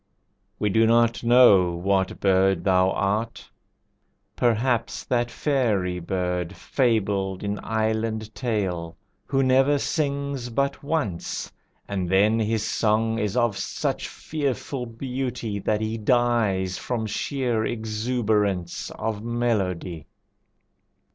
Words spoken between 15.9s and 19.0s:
dies From sheer exuberance